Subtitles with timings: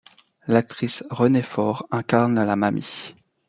[0.47, 3.13] L'actrice Renée Faure incarne la Mamie.